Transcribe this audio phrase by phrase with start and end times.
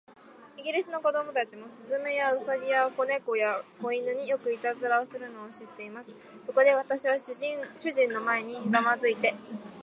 [0.57, 6.11] イギリスの子供たちも、雀や、兎や、小猫や、小犬に、よくいたずらをするのを知っています。
[6.41, 9.35] そこで、私は主人の前にひざまずいて